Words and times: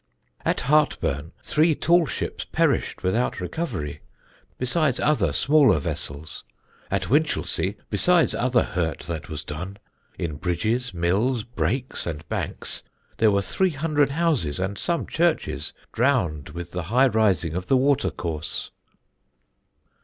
At 0.43 0.61
Hert 0.61 0.99
burne 0.99 1.31
three 1.43 1.75
tall 1.75 2.07
ships 2.07 2.43
perished 2.43 3.03
without 3.03 3.33
recoverie, 3.39 3.99
besides 4.57 4.99
other 4.99 5.31
smaller 5.31 5.77
vessels. 5.77 6.43
At 6.89 7.07
Winchelsey, 7.11 7.77
besides 7.91 8.33
other 8.33 8.63
hurte 8.63 9.05
that 9.05 9.29
was 9.29 9.43
doone, 9.43 9.77
in 10.17 10.37
bridges, 10.37 10.91
milles, 10.91 11.43
breakes, 11.43 12.07
and 12.07 12.27
banks, 12.29 12.81
there 13.17 13.29
were 13.29 13.43
300 13.43 14.09
houses 14.09 14.59
and 14.59 14.75
some 14.75 15.05
churches 15.05 15.71
drowned 15.93 16.49
with 16.49 16.71
the 16.71 16.83
high 16.89 17.05
rising 17.05 17.53
of 17.53 17.67
the 17.67 17.77
water 17.77 18.09
course." 18.09 18.71